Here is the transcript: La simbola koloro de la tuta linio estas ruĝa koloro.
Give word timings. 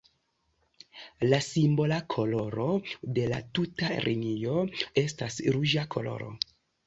La 1.25 1.39
simbola 1.47 1.99
koloro 2.13 2.65
de 3.17 3.27
la 3.33 3.41
tuta 3.59 3.91
linio 4.07 4.57
estas 5.03 5.39
ruĝa 5.57 5.85
koloro. 5.97 6.33